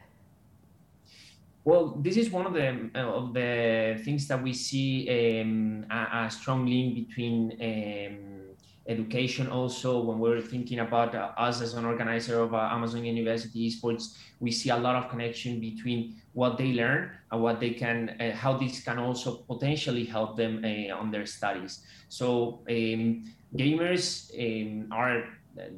Well, 1.66 1.96
this 2.02 2.18
is 2.18 2.30
one 2.30 2.46
of 2.46 2.54
the 2.54 2.90
uh, 2.94 3.20
of 3.20 3.34
the 3.34 4.02
things 4.04 4.28
that 4.28 4.42
we 4.44 4.54
see 4.54 5.08
um, 5.08 5.86
a, 5.90 6.26
a, 6.26 6.30
strong 6.30 6.66
link 6.66 7.08
between 7.08 7.54
um, 7.62 8.44
education. 8.86 9.48
Also, 9.48 10.02
when 10.02 10.20
we're 10.20 10.42
thinking 10.42 10.80
about 10.80 11.16
uh, 11.16 11.32
us 11.38 11.62
as 11.62 11.76
an 11.76 11.86
organizer 11.86 12.42
of 12.42 12.54
uh, 12.54 12.68
Amazon 12.70 13.06
University 13.06 13.70
Esports, 13.70 14.18
we 14.42 14.52
see 14.52 14.72
a 14.72 14.78
lot 14.78 14.98
of 14.98 15.10
connection 15.10 15.62
between 15.62 16.22
what 16.34 16.58
they 16.58 16.74
learn 16.74 17.12
and 17.32 17.42
what 17.42 17.62
they 17.62 17.70
can, 17.70 18.10
uh, 18.20 18.36
how 18.36 18.58
this 18.58 18.84
can 18.84 19.00
also 19.00 19.38
potentially 19.48 20.04
help 20.04 20.36
them 20.36 20.66
uh, 20.66 20.94
on 20.94 21.12
their 21.12 21.26
studies. 21.26 21.80
So, 22.10 22.60
um, 22.70 23.24
gamers 23.56 24.28
um, 24.38 24.92
are 24.92 25.24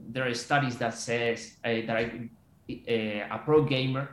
there 0.10 0.28
are 0.28 0.34
studies 0.34 0.78
that 0.78 0.94
says 0.94 1.56
uh, 1.64 1.70
that 1.88 1.98
I, 1.98 2.30
uh, 2.70 3.36
a 3.36 3.42
pro 3.44 3.64
gamer 3.64 4.10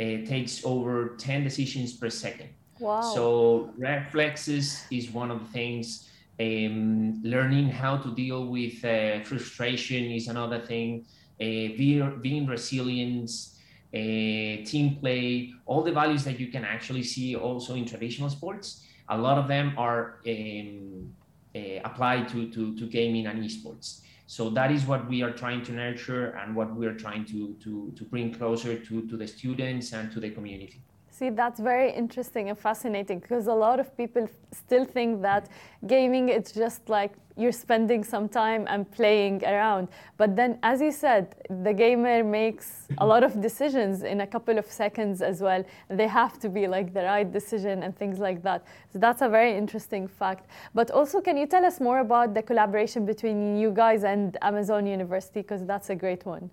uh, 0.00 0.04
takes 0.26 0.64
over 0.64 1.16
10 1.18 1.44
decisions 1.44 1.92
per 1.94 2.10
second. 2.10 2.50
Wow. 2.80 3.00
So 3.00 3.72
reflexes 3.76 4.84
is 4.90 5.10
one 5.10 5.30
of 5.30 5.40
the 5.40 5.52
things. 5.52 6.08
Um, 6.40 7.20
learning 7.24 7.68
how 7.68 7.96
to 7.96 8.14
deal 8.14 8.46
with 8.46 8.84
uh, 8.84 9.24
frustration 9.24 10.04
is 10.04 10.28
another 10.28 10.60
thing. 10.60 11.04
Uh, 11.40 11.74
being, 11.76 12.18
being 12.20 12.46
resilience, 12.46 13.58
uh, 13.92 13.98
team 14.64 14.96
play, 15.00 15.52
all 15.66 15.82
the 15.82 15.92
values 15.92 16.24
that 16.24 16.38
you 16.38 16.48
can 16.48 16.64
actually 16.64 17.02
see 17.02 17.34
also 17.34 17.74
in 17.74 17.84
traditional 17.84 18.30
sports. 18.30 18.84
A 19.08 19.18
lot 19.18 19.38
of 19.38 19.48
them 19.48 19.74
are 19.76 20.20
um, 20.28 21.12
applied 21.84 22.28
to, 22.28 22.50
to, 22.50 22.76
to 22.78 22.86
gaming 22.86 23.26
and 23.26 23.42
esports. 23.42 24.00
So 24.30 24.50
that 24.50 24.70
is 24.70 24.84
what 24.84 25.08
we 25.08 25.22
are 25.22 25.30
trying 25.30 25.64
to 25.64 25.72
nurture 25.72 26.36
and 26.36 26.54
what 26.54 26.76
we 26.76 26.86
are 26.86 26.92
trying 26.92 27.24
to, 27.32 27.54
to, 27.64 27.90
to 27.96 28.04
bring 28.04 28.34
closer 28.34 28.78
to, 28.78 29.08
to 29.08 29.16
the 29.16 29.26
students 29.26 29.94
and 29.94 30.12
to 30.12 30.20
the 30.20 30.28
community. 30.28 30.82
See, 31.10 31.30
that's 31.30 31.58
very 31.58 31.92
interesting 31.92 32.48
and 32.48 32.58
fascinating 32.58 33.18
because 33.18 33.46
a 33.48 33.54
lot 33.54 33.80
of 33.80 33.96
people 33.96 34.28
still 34.52 34.84
think 34.84 35.22
that 35.22 35.48
gaming 35.86 36.28
it's 36.28 36.52
just 36.52 36.88
like 36.88 37.12
you're 37.38 37.52
spending 37.52 38.02
some 38.02 38.28
time 38.28 38.66
and 38.68 38.90
playing 38.90 39.44
around. 39.44 39.88
But 40.16 40.34
then, 40.34 40.58
as 40.64 40.80
you 40.80 40.90
said, 40.90 41.36
the 41.48 41.72
gamer 41.72 42.24
makes 42.24 42.88
a 42.98 43.06
lot 43.06 43.22
of 43.22 43.40
decisions 43.40 44.02
in 44.02 44.22
a 44.22 44.26
couple 44.26 44.58
of 44.58 44.66
seconds 44.66 45.22
as 45.22 45.40
well. 45.40 45.64
They 45.88 46.08
have 46.08 46.40
to 46.40 46.48
be 46.48 46.66
like 46.66 46.92
the 46.92 47.04
right 47.04 47.30
decision 47.32 47.84
and 47.84 47.96
things 47.96 48.18
like 48.18 48.42
that. 48.42 48.64
So 48.92 48.98
that's 48.98 49.22
a 49.22 49.28
very 49.28 49.56
interesting 49.56 50.08
fact. 50.08 50.48
But 50.74 50.90
also, 50.90 51.20
can 51.20 51.36
you 51.36 51.46
tell 51.46 51.64
us 51.64 51.80
more 51.80 52.00
about 52.00 52.34
the 52.34 52.42
collaboration 52.42 53.06
between 53.06 53.56
you 53.56 53.70
guys 53.70 54.02
and 54.02 54.36
Amazon 54.42 54.86
University? 54.86 55.42
Because 55.42 55.64
that's 55.64 55.90
a 55.90 55.94
great 55.94 56.26
one. 56.26 56.50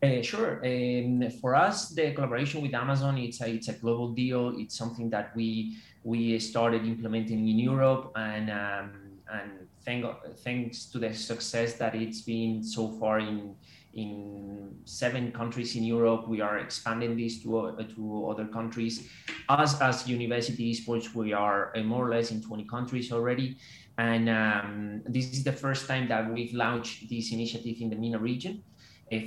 Uh, 0.00 0.22
sure. 0.22 0.64
Um, 0.64 1.28
for 1.40 1.56
us, 1.56 1.88
the 1.88 2.12
collaboration 2.12 2.62
with 2.62 2.72
Amazon 2.72 3.18
it's 3.18 3.40
a 3.40 3.50
it's 3.50 3.66
a 3.68 3.72
global 3.72 4.12
deal. 4.12 4.54
It's 4.56 4.78
something 4.78 5.10
that 5.10 5.34
we 5.34 5.76
we 6.04 6.38
started 6.38 6.86
implementing 6.86 7.48
in 7.48 7.58
Europe, 7.58 8.12
and 8.14 8.48
um, 8.48 8.92
and 9.32 9.66
thank, 9.84 10.06
thanks 10.44 10.86
to 10.86 11.00
the 11.00 11.12
success 11.12 11.74
that 11.74 11.96
it's 11.96 12.20
been 12.20 12.62
so 12.62 12.92
far 13.00 13.18
in 13.18 13.56
in 13.94 14.76
seven 14.84 15.32
countries 15.32 15.74
in 15.74 15.82
Europe, 15.82 16.28
we 16.28 16.40
are 16.40 16.58
expanding 16.58 17.16
this 17.16 17.42
to 17.42 17.58
uh, 17.58 17.82
to 17.96 18.28
other 18.30 18.46
countries. 18.46 19.08
Us 19.48 19.80
as 19.80 20.06
University 20.06 20.72
Esports, 20.72 21.12
we 21.12 21.32
are 21.32 21.72
uh, 21.76 21.82
more 21.82 22.06
or 22.06 22.10
less 22.10 22.30
in 22.30 22.40
20 22.40 22.64
countries 22.64 23.10
already, 23.10 23.56
and 23.96 24.28
um, 24.28 25.02
this 25.06 25.32
is 25.32 25.42
the 25.42 25.52
first 25.52 25.88
time 25.88 26.06
that 26.06 26.32
we've 26.32 26.54
launched 26.54 27.10
this 27.10 27.32
initiative 27.32 27.80
in 27.80 27.90
the 27.90 27.96
MENA 27.96 28.20
region 28.20 28.62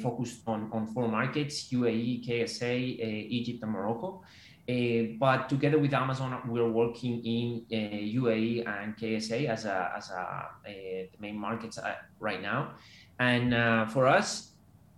focused 0.01 0.41
on, 0.47 0.69
on 0.71 0.87
four 0.87 1.07
markets 1.07 1.71
UAE, 1.71 2.27
KSA, 2.27 2.99
uh, 2.99 3.25
Egypt, 3.29 3.63
and 3.63 3.71
Morocco. 3.71 4.23
Uh, 4.69 5.17
but 5.19 5.49
together 5.49 5.79
with 5.79 5.93
Amazon, 5.93 6.39
we're 6.47 6.69
working 6.69 7.23
in 7.25 7.65
UAE 7.71 8.67
and 8.67 8.95
KSA 8.95 9.49
as 9.49 9.65
a, 9.65 9.91
as 9.97 10.09
a, 10.11 10.47
the 10.65 11.09
main 11.19 11.37
markets 11.37 11.79
right 12.19 12.41
now. 12.41 12.75
And 13.19 13.91
for 13.91 14.07
us, 14.07 14.51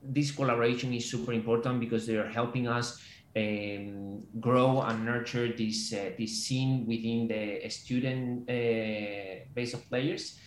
this 0.04 0.32
collaboration 0.32 0.94
is 0.94 1.10
super 1.10 1.34
important 1.34 1.80
because 1.80 2.06
they 2.06 2.18
are 2.18 2.28
helping 2.28 2.68
us 2.68 3.02
um, 3.36 4.24
grow 4.40 4.82
and 4.82 5.06
nurture 5.06 5.48
this 5.48 5.94
uh, 5.94 6.12
this 6.18 6.44
scene 6.44 6.86
within 6.86 7.28
the 7.28 7.70
student 7.70 8.50
uh, 8.50 9.46
base 9.54 9.74
of 9.74 9.88
players, 9.90 10.38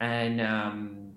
and 0.00 0.40
um, 0.40 1.12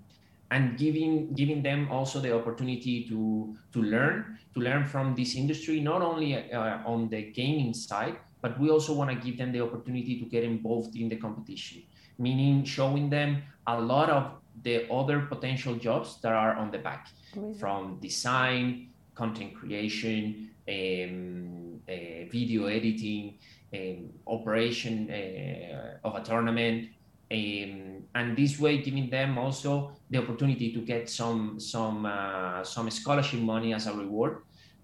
and 0.50 0.76
giving 0.78 1.32
giving 1.34 1.62
them 1.62 1.88
also 1.90 2.20
the 2.20 2.34
opportunity 2.34 3.06
to 3.08 3.54
to 3.72 3.82
learn 3.82 4.38
to 4.54 4.60
learn 4.60 4.84
from 4.84 5.14
this 5.14 5.34
industry 5.36 5.80
not 5.80 6.02
only 6.02 6.34
uh, 6.52 6.78
on 6.84 7.08
the 7.08 7.30
gaming 7.30 7.72
side 7.72 8.16
but 8.42 8.58
we 8.58 8.70
also 8.70 8.92
want 8.92 9.10
to 9.10 9.16
give 9.16 9.38
them 9.38 9.52
the 9.52 9.60
opportunity 9.60 10.18
to 10.18 10.24
get 10.26 10.42
involved 10.42 10.96
in 10.96 11.08
the 11.08 11.16
competition 11.16 11.82
meaning 12.18 12.64
showing 12.64 13.08
them 13.08 13.42
a 13.66 13.80
lot 13.80 14.10
of 14.10 14.40
the 14.62 14.90
other 14.90 15.20
potential 15.20 15.74
jobs 15.74 16.20
that 16.20 16.32
are 16.32 16.54
on 16.54 16.70
the 16.70 16.78
back 16.78 17.08
Amazing. 17.36 17.58
from 17.58 17.98
design, 18.00 18.90
content 19.14 19.54
creation, 19.54 20.50
um, 20.68 21.80
uh, 21.88 22.28
video 22.30 22.66
editing, 22.66 23.38
um, 23.74 24.10
operation 24.26 25.10
uh, 25.10 26.06
of 26.06 26.14
a 26.16 26.22
tournament, 26.22 26.88
um, 27.32 28.02
and 28.14 28.36
this 28.36 28.58
way 28.58 28.78
giving 28.78 29.08
them 29.08 29.38
also 29.38 29.92
the 30.10 30.18
opportunity 30.18 30.72
to 30.72 30.80
get 30.80 31.08
some 31.08 31.60
some 31.60 32.04
uh, 32.06 32.64
some 32.64 32.90
scholarship 32.90 33.40
money 33.40 33.72
as 33.72 33.86
a 33.86 33.92
reward, 33.92 34.38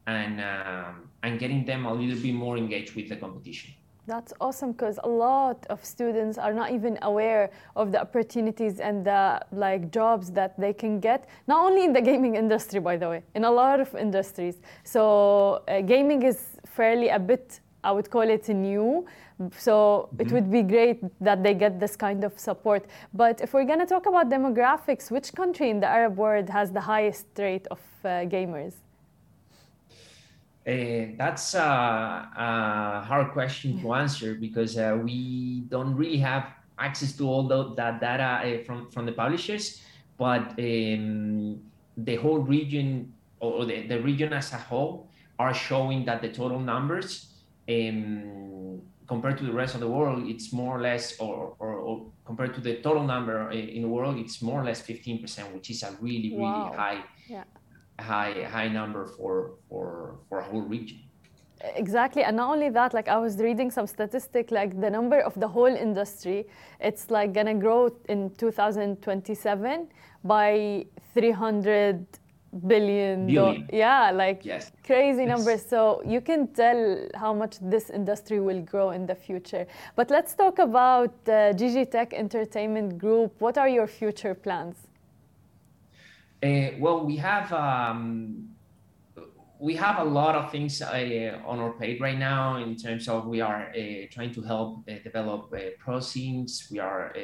and 0.07 0.41
um, 0.41 1.09
and 1.23 1.39
getting 1.41 1.65
them 1.65 1.87
a 1.87 1.93
little 1.93 2.21
bit 2.21 2.35
more 2.35 2.57
engaged 2.57 2.95
with 2.95 3.09
the 3.09 3.17
competition. 3.17 3.75
That's 4.07 4.33
awesome 4.41 4.71
because 4.71 5.01
a 5.03 5.09
lot 5.09 5.67
of 5.69 5.85
students 5.85 6.39
are 6.39 6.55
not 6.55 6.71
even 6.71 6.97
aware 7.03 7.51
of 7.75 7.91
the 7.91 8.01
opportunities 8.01 8.79
and 8.79 9.05
the 9.05 9.41
like 9.51 9.91
jobs 9.91 10.31
that 10.31 10.59
they 10.61 10.73
can 10.73 11.01
get. 11.01 11.29
Not 11.49 11.65
only 11.65 11.83
in 11.85 11.93
the 11.93 12.01
gaming 12.01 12.37
industry, 12.37 12.79
by 12.79 12.97
the 12.97 13.09
way, 13.09 13.23
in 13.35 13.45
a 13.45 13.51
lot 13.51 13.81
of 13.81 13.93
industries. 13.97 14.61
So 14.85 15.65
uh, 15.67 15.81
gaming 15.81 16.23
is 16.23 16.39
fairly 16.67 17.09
a 17.09 17.19
bit, 17.19 17.59
I 17.83 17.91
would 17.91 18.09
call 18.09 18.23
it 18.23 18.49
new. 18.49 19.07
So 19.59 20.09
mm-hmm. 20.09 20.23
it 20.23 20.33
would 20.33 20.51
be 20.51 20.63
great 20.63 21.01
that 21.21 21.43
they 21.43 21.55
get 21.55 21.79
this 21.79 21.95
kind 21.97 22.25
of 22.25 22.39
support. 22.39 22.87
But 23.13 23.41
if 23.41 23.53
we're 23.53 23.65
going 23.65 23.81
to 23.81 23.87
talk 23.87 24.07
about 24.07 24.31
demographics, 24.31 25.11
which 25.11 25.35
country 25.35 25.69
in 25.71 25.81
the 25.81 25.87
Arab 25.87 26.17
world 26.17 26.49
has 26.49 26.73
the 26.73 26.81
highest 26.81 27.27
rate 27.37 27.67
of 27.71 27.81
uh, 28.05 28.09
gamers? 28.35 28.75
Uh, 30.67 31.15
that's 31.17 31.55
a, 31.55 31.61
a, 31.61 33.05
hard 33.07 33.31
question 33.33 33.81
to 33.81 33.95
answer 33.95 34.35
because 34.35 34.77
uh, 34.77 34.99
we 35.01 35.61
don't 35.69 35.95
really 35.95 36.19
have 36.19 36.49
access 36.79 37.13
to 37.13 37.29
all 37.29 37.45
the, 37.47 37.73
that 37.75 38.01
data 38.01 38.41
uh, 38.43 38.65
from, 38.65 38.91
from 38.91 39.07
the 39.07 39.13
publishers, 39.13 39.81
but 40.19 40.59
um, 40.59 41.61
the 41.99 42.17
whole 42.17 42.39
region 42.39 43.13
or 43.39 43.65
the, 43.65 43.87
the 43.87 44.01
region 44.01 44.33
as 44.33 44.53
a 44.53 44.57
whole 44.57 45.07
are 45.39 45.55
showing 45.55 46.05
that 46.05 46.21
the 46.21 46.29
total 46.29 46.59
numbers 46.59 47.29
um, 47.69 48.47
compared 49.07 49.39
to 49.39 49.45
the 49.45 49.53
rest 49.53 49.75
of 49.75 49.81
the 49.81 49.89
world, 49.89 50.29
it's 50.29 50.53
more 50.53 50.77
or 50.79 50.81
less, 50.81 51.19
or, 51.19 51.55
or, 51.59 51.73
or, 51.75 52.07
compared 52.25 52.55
to 52.55 52.61
the 52.61 52.77
total 52.83 53.05
number 53.05 53.49
uh, 53.49 53.53
in 53.53 53.83
the 53.83 53.89
world, 53.89 54.19
it's 54.19 54.43
more 54.43 54.61
or 54.61 54.65
less 54.65 54.83
15%, 54.83 55.55
which 55.55 55.71
is 55.71 55.83
a 55.83 55.97
really, 56.01 56.31
really 56.31 56.43
wow. 56.43 56.73
high 56.77 57.05
yeah 57.29 57.45
high 58.01 58.45
high 58.45 58.69
number 58.69 59.07
for 59.07 59.55
for 59.69 60.19
for 60.29 60.41
a 60.41 60.45
whole 60.45 60.63
region 60.63 60.99
exactly 61.75 62.23
and 62.23 62.37
not 62.37 62.51
only 62.51 62.69
that 62.69 62.93
like 62.93 63.09
i 63.09 63.17
was 63.17 63.39
reading 63.39 63.71
some 63.71 63.87
statistic 63.87 64.51
like 64.51 64.79
the 64.81 64.91
number 64.91 65.21
of 65.21 65.33
the 65.41 65.49
whole 65.49 65.75
industry 65.75 66.47
it's 66.81 67.11
like 67.11 67.33
gonna 67.33 67.55
grow 67.55 67.89
in 68.09 68.31
2027 68.37 69.89
by 70.25 70.85
300 71.15 72.07
billion, 72.67 73.27
billion. 73.27 73.69
yeah 73.73 74.11
like 74.11 74.45
yes. 74.45 74.73
crazy 74.85 75.25
yes. 75.25 75.29
numbers 75.29 75.65
so 75.65 76.01
you 76.07 76.21
can 76.21 76.47
tell 76.49 77.09
how 77.15 77.35
much 77.35 77.59
this 77.61 77.91
industry 77.91 78.41
will 78.41 78.63
grow 78.63 78.91
in 78.91 79.07
the 79.07 79.15
future 79.15 79.67
but 79.95 80.11
let's 80.11 80.35
talk 80.35 80.59
about 80.59 81.15
uh, 81.27 81.53
gg 81.53 81.91
tech 81.91 82.15
entertainment 82.15 82.97
group 82.99 83.35
what 83.41 83.59
are 83.59 83.69
your 83.69 83.87
future 83.87 84.35
plans 84.35 84.87
uh, 86.43 86.71
well, 86.79 87.05
we 87.05 87.17
have 87.17 87.53
um, 87.53 88.49
we 89.59 89.75
have 89.75 89.99
a 89.99 90.05
lot 90.05 90.35
of 90.35 90.51
things 90.53 90.83
uh, 90.83 91.41
on 91.47 91.59
our 91.59 91.71
plate 91.71 91.99
right 92.01 92.19
now 92.19 92.57
in 92.57 92.77
terms 92.77 93.09
of 93.09 93.27
we 93.27 93.41
are 93.41 93.71
uh, 93.71 94.07
trying 94.11 94.33
to 94.35 94.43
help 94.43 94.85
uh, 94.89 94.95
develop 95.03 95.51
uh, 95.55 95.61
pro 95.79 95.99
scenes. 95.99 96.69
We 96.71 96.79
are 96.79 97.11
uh, 97.17 97.21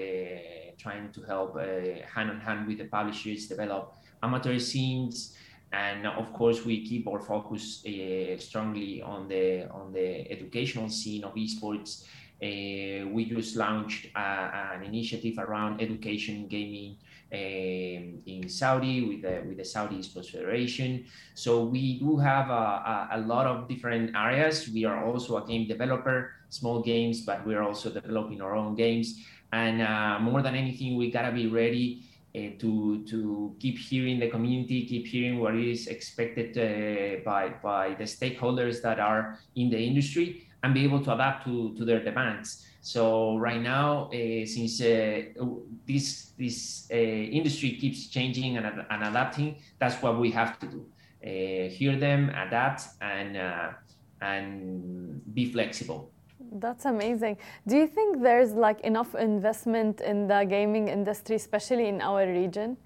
trying 0.78 1.12
to 1.12 1.22
help 1.22 1.60
hand 1.60 2.30
in 2.30 2.40
hand 2.40 2.66
with 2.66 2.78
the 2.78 2.86
publishers 2.86 3.46
develop 3.48 3.94
amateur 4.22 4.58
scenes, 4.58 5.34
and 5.72 6.06
of 6.06 6.32
course 6.32 6.64
we 6.64 6.86
keep 6.86 7.08
our 7.08 7.20
focus 7.20 7.84
strongly 8.38 9.02
on 9.02 9.28
the 9.28 9.68
on 9.70 9.92
the 9.92 10.30
educational 10.30 10.88
scene 10.88 11.24
of 11.24 11.34
esports. 11.34 12.04
we 12.40 13.24
just 13.24 13.56
launched 13.56 14.06
an 14.14 14.82
initiative 14.82 15.38
around 15.38 15.80
education 15.80 16.46
gaming 16.48 16.96
um, 17.32 18.20
in 18.26 18.46
Saudi 18.46 19.00
with 19.08 19.22
the, 19.22 19.42
with 19.48 19.56
the 19.56 19.64
Saudi 19.64 20.02
Sports 20.02 20.28
Federation. 20.28 21.06
So 21.34 21.64
we 21.64 21.98
do 21.98 22.18
have 22.18 22.50
a, 22.50 22.52
a, 22.52 23.08
a, 23.12 23.20
lot 23.20 23.46
of 23.46 23.68
different 23.68 24.14
areas. 24.14 24.68
We 24.68 24.84
are 24.84 25.02
also 25.02 25.38
a 25.38 25.46
game 25.46 25.66
developer, 25.66 26.32
small 26.50 26.82
games, 26.82 27.22
but 27.22 27.46
we're 27.46 27.62
also 27.62 27.88
developing 27.88 28.42
our 28.42 28.54
own 28.54 28.74
games. 28.74 29.24
And 29.50 29.80
uh, 29.80 30.18
more 30.20 30.42
than 30.42 30.54
anything, 30.54 30.96
we 30.96 31.10
gotta 31.10 31.32
be 31.32 31.46
ready 31.46 32.04
uh, 32.34 32.38
to 32.58 33.04
to 33.04 33.54
keep 33.60 33.78
hearing 33.78 34.18
the 34.18 34.28
community, 34.28 34.86
keep 34.86 35.06
hearing 35.06 35.38
what 35.38 35.54
is 35.54 35.86
expected 35.86 36.56
uh, 36.56 37.22
by 37.24 37.50
by 37.62 37.94
the 37.94 38.04
stakeholders 38.04 38.80
that 38.82 38.98
are 38.98 39.38
in 39.54 39.68
the 39.70 39.78
industry, 39.78 40.48
and 40.62 40.72
be 40.74 40.84
able 40.84 41.02
to 41.04 41.12
adapt 41.12 41.44
to 41.46 41.74
to 41.74 41.84
their 41.84 42.02
demands. 42.02 42.64
So 42.80 43.36
right 43.36 43.60
now, 43.60 44.10
uh, 44.10 44.46
since 44.46 44.80
uh, 44.80 45.22
this 45.86 46.32
this 46.38 46.88
uh, 46.90 46.96
industry 46.96 47.76
keeps 47.80 48.08
changing 48.08 48.56
and, 48.56 48.66
and, 48.66 49.02
adapting, 49.04 49.56
that's 49.78 50.02
what 50.02 50.18
we 50.18 50.30
have 50.30 50.58
to 50.60 50.66
do: 50.66 50.86
uh, 51.22 51.68
hear 51.68 51.96
them, 51.96 52.30
adapt, 52.30 52.82
and 53.00 53.36
and 54.22 55.34
be 55.34 55.52
flexible. 55.52 56.11
That's 56.54 56.84
amazing. 56.84 57.38
Do 57.66 57.76
you 57.76 57.86
think 57.86 58.22
there's 58.22 58.52
like 58.52 58.80
enough 58.80 59.14
investment 59.14 60.00
in 60.00 60.26
the 60.26 60.44
gaming 60.44 60.88
industry, 60.88 61.36
especially 61.36 61.88
in 61.88 62.00
our 62.02 62.26
region? 62.26 62.76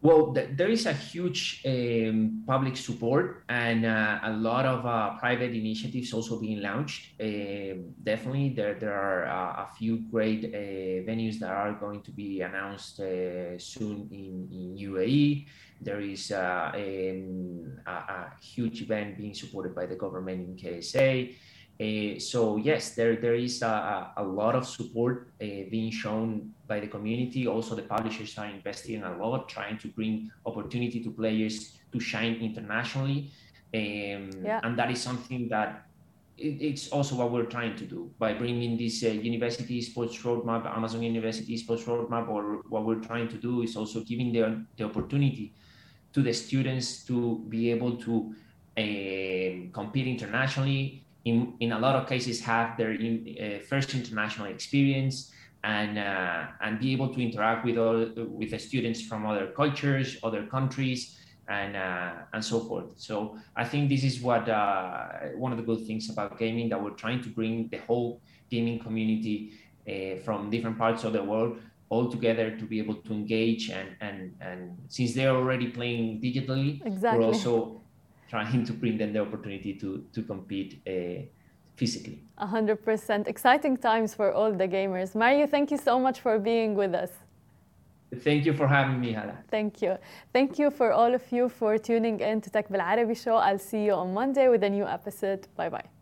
Well, 0.00 0.34
th- 0.34 0.56
there 0.56 0.68
is 0.68 0.86
a 0.86 0.92
huge 0.92 1.62
um, 1.64 2.42
public 2.44 2.76
support 2.76 3.44
and 3.48 3.86
uh, 3.86 4.18
a 4.24 4.32
lot 4.32 4.66
of 4.66 4.84
uh, 4.84 5.16
private 5.20 5.52
initiatives 5.54 6.12
also 6.12 6.40
being 6.40 6.60
launched. 6.60 7.20
Uh, 7.20 7.86
definitely, 8.02 8.48
there 8.50 8.74
there 8.74 8.98
are 8.98 9.26
uh, 9.28 9.62
a 9.62 9.68
few 9.78 9.98
great 10.10 10.46
uh, 10.46 11.06
venues 11.06 11.38
that 11.38 11.52
are 11.52 11.74
going 11.74 12.02
to 12.02 12.10
be 12.10 12.40
announced 12.40 12.98
uh, 12.98 13.56
soon 13.58 14.08
in, 14.10 14.48
in 14.50 14.90
UAE. 14.90 15.46
There 15.82 16.00
is 16.00 16.30
um, 16.30 17.78
a, 17.86 17.90
a, 17.90 18.32
huge 18.40 18.82
event 18.82 19.18
being 19.18 19.34
supported 19.34 19.74
by 19.74 19.86
the 19.86 19.96
government 19.96 20.48
in 20.48 20.56
KSA. 20.56 21.34
Uh, 21.80 22.18
so 22.20 22.56
yes, 22.56 22.94
there 22.94 23.16
there 23.16 23.34
is 23.34 23.62
a, 23.62 24.12
a 24.16 24.22
lot 24.22 24.54
of 24.54 24.66
support 24.66 25.32
uh, 25.40 25.66
being 25.70 25.90
shown 25.90 26.52
by 26.68 26.78
the 26.78 26.86
community. 26.86 27.46
Also, 27.48 27.74
the 27.74 27.82
publishers 27.82 28.38
are 28.38 28.46
investing 28.46 29.02
a 29.02 29.16
lot, 29.16 29.48
trying 29.48 29.78
to 29.78 29.88
bring 29.88 30.30
opportunity 30.46 31.02
to 31.02 31.10
players 31.10 31.78
to 31.92 31.98
shine 31.98 32.36
internationally, 32.36 33.32
um, 33.74 34.30
yeah. 34.44 34.60
and 34.62 34.78
that 34.78 34.90
is 34.90 35.00
something 35.00 35.48
that 35.48 35.86
it, 36.38 36.60
it's 36.60 36.88
also 36.90 37.16
what 37.16 37.32
we're 37.32 37.50
trying 37.50 37.74
to 37.76 37.84
do 37.84 38.10
by 38.18 38.32
bringing 38.34 38.76
this 38.76 39.02
uh, 39.02 39.08
university 39.08 39.80
sports 39.80 40.16
roadmap, 40.22 40.66
Amazon 40.66 41.02
University 41.02 41.56
sports 41.56 41.84
roadmap, 41.84 42.28
or 42.28 42.62
what 42.68 42.84
we're 42.84 43.02
trying 43.02 43.28
to 43.28 43.36
do 43.36 43.62
is 43.62 43.76
also 43.76 44.00
giving 44.00 44.32
the 44.32 44.64
the 44.76 44.84
opportunity 44.84 45.52
to 46.12 46.22
the 46.22 46.32
students 46.32 47.04
to 47.04 47.44
be 47.48 47.70
able 47.70 47.96
to 47.96 48.34
uh, 48.76 49.70
compete 49.72 50.06
internationally 50.06 51.04
in, 51.24 51.54
in 51.60 51.72
a 51.72 51.78
lot 51.78 51.94
of 51.94 52.08
cases 52.08 52.40
have 52.40 52.76
their 52.76 52.92
in, 52.92 53.36
uh, 53.40 53.64
first 53.66 53.94
international 53.94 54.46
experience 54.46 55.30
and 55.64 55.98
uh, 55.98 56.46
and 56.60 56.80
be 56.80 56.92
able 56.92 57.14
to 57.14 57.20
interact 57.20 57.64
with 57.64 57.78
all, 57.78 58.10
with 58.16 58.50
the 58.50 58.58
students 58.58 59.00
from 59.02 59.24
other 59.26 59.48
cultures, 59.48 60.16
other 60.24 60.44
countries, 60.46 61.18
and 61.48 61.76
and 62.32 62.44
so 62.44 62.60
forth. 62.60 62.94
So 62.96 63.38
I 63.54 63.64
think 63.64 63.88
this 63.88 64.02
is 64.02 64.20
what 64.20 64.48
one 65.36 65.52
of 65.52 65.58
the 65.58 65.64
good 65.64 65.86
things 65.86 66.10
about 66.10 66.38
gaming 66.38 66.68
that 66.70 66.82
we're 66.82 66.98
trying 67.04 67.22
to 67.22 67.28
bring 67.28 67.68
the 67.68 67.78
whole 67.78 68.20
gaming 68.50 68.80
community 68.80 69.52
from 70.24 70.50
different 70.50 70.78
parts 70.78 71.04
of 71.04 71.12
the 71.12 71.22
world 71.22 71.58
all 71.92 72.06
together 72.16 72.46
to 72.60 72.64
be 72.72 72.76
able 72.82 72.98
to 73.06 73.10
engage 73.20 73.64
and 73.78 73.88
and 74.06 74.18
and 74.48 74.60
since 74.96 75.10
they're 75.16 75.36
already 75.40 75.68
playing 75.78 76.04
digitally 76.26 76.70
exactly. 76.90 77.18
we're 77.18 77.26
also 77.30 77.52
trying 78.32 78.64
to 78.68 78.72
bring 78.82 78.96
them 79.02 79.10
the 79.16 79.20
opportunity 79.26 79.72
to 79.82 79.88
to 80.14 80.20
compete 80.32 80.70
uh, 80.94 81.20
physically 81.80 82.18
100% 82.38 83.28
exciting 83.34 83.76
times 83.88 84.14
for 84.18 84.28
all 84.38 84.52
the 84.62 84.68
gamers 84.76 85.10
mario 85.22 85.46
thank 85.54 85.66
you 85.72 85.80
so 85.88 85.94
much 86.06 86.18
for 86.24 86.34
being 86.38 86.74
with 86.82 86.94
us 87.04 87.12
Thank 88.26 88.44
you 88.44 88.52
for 88.52 88.68
having 88.68 89.00
me, 89.00 89.10
Hala. 89.14 89.38
Thank 89.50 89.80
you. 89.80 89.96
Thank 90.34 90.58
you 90.58 90.70
for 90.70 90.92
all 90.92 91.14
of 91.14 91.24
you 91.32 91.48
for 91.48 91.78
tuning 91.78 92.20
in 92.20 92.42
to 92.42 92.50
Tech 92.50 92.68
Bil 92.68 92.82
Arabi 92.82 93.14
show. 93.14 93.36
I'll 93.36 93.64
see 93.70 93.84
you 93.86 93.94
on 93.94 94.12
Monday 94.12 94.48
with 94.48 94.62
a 94.62 94.68
new 94.68 94.86
episode. 94.86 95.48
Bye 95.56 95.70
bye. 95.70 96.01